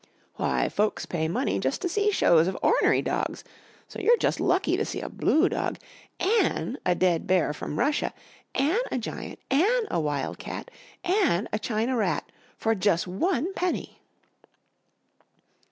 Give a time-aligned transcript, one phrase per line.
[0.37, 3.43] Why, folks pay money jus' to see shows of ornery dogs
[3.87, 5.77] so you're jus' lucky to see a blue dog
[6.19, 8.11] an' a dead bear from Russia
[8.55, 10.71] an' a giant, an' a wild cat,
[11.03, 13.99] an' a China rat for jus' one penny."